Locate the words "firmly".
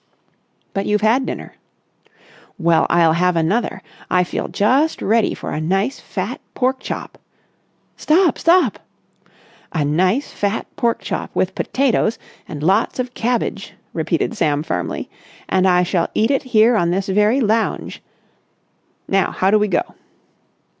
14.63-15.07